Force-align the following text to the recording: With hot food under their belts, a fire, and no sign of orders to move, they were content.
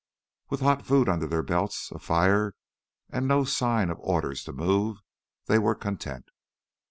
With 0.49 0.61
hot 0.61 0.83
food 0.83 1.07
under 1.07 1.27
their 1.27 1.43
belts, 1.43 1.91
a 1.91 1.99
fire, 1.99 2.55
and 3.11 3.27
no 3.27 3.43
sign 3.43 3.91
of 3.91 3.99
orders 4.01 4.43
to 4.45 4.51
move, 4.51 4.97
they 5.45 5.59
were 5.59 5.75
content. 5.75 6.25